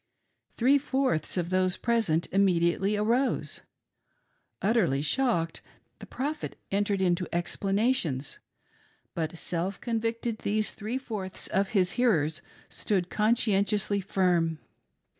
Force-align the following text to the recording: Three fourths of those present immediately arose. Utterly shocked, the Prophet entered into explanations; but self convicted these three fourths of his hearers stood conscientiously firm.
Three 0.57 0.79
fourths 0.79 1.37
of 1.37 1.51
those 1.51 1.77
present 1.77 2.25
immediately 2.31 2.95
arose. 2.97 3.61
Utterly 4.59 5.03
shocked, 5.03 5.61
the 5.99 6.07
Prophet 6.07 6.57
entered 6.71 7.03
into 7.03 7.27
explanations; 7.31 8.39
but 9.13 9.37
self 9.37 9.79
convicted 9.79 10.39
these 10.39 10.73
three 10.73 10.97
fourths 10.97 11.45
of 11.49 11.69
his 11.77 11.91
hearers 11.91 12.41
stood 12.67 13.11
conscientiously 13.11 14.01
firm. 14.01 14.57